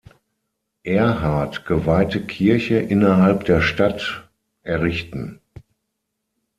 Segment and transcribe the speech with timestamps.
[0.81, 4.27] Erhard geweihte Kirche innerhalb der Stadt
[4.63, 5.39] errichten.